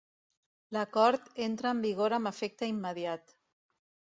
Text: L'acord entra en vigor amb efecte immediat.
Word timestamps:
L'acord 0.77 1.29
entra 1.47 1.73
en 1.75 1.83
vigor 1.85 2.17
amb 2.19 2.33
efecte 2.33 2.71
immediat. 2.73 3.37